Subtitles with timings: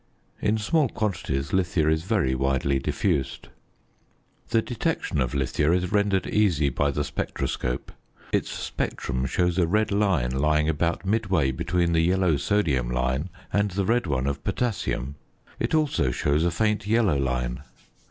[0.41, 3.49] In small quantities, lithia is very widely diffused.
[4.49, 7.91] The ~Detection~ of lithia is rendered easy by the spectroscope;
[8.31, 13.69] its spectrum shows a red line lying about midway between the yellow sodium line and
[13.69, 15.17] the red one of potassium.
[15.59, 17.61] It also shows a faint yellow line.